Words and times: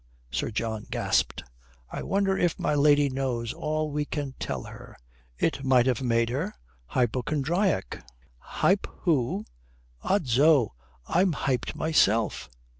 Sir 0.31 0.49
John 0.49 0.87
gasped. 0.89 1.43
"I 1.91 2.01
wonder 2.01 2.35
if 2.35 2.57
my 2.57 2.73
lady 2.73 3.07
knows 3.07 3.53
all 3.53 3.91
we 3.91 4.03
can 4.03 4.33
tell 4.39 4.63
her. 4.63 4.97
It 5.37 5.63
might 5.63 5.85
have 5.85 6.01
made 6.01 6.29
her 6.29 6.55
hypochondriac." 6.87 8.03
"Hip 8.63 8.87
who? 9.01 9.45
Odso, 10.03 10.73
I 11.05 11.21
am 11.21 11.33
hipped 11.33 11.75
myself." 11.75 12.49